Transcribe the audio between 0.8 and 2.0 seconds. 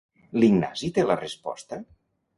té la resposta?